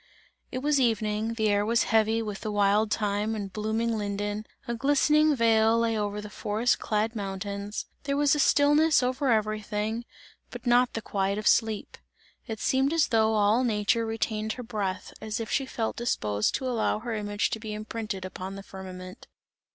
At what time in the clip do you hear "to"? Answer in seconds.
16.55-16.65, 17.51-17.59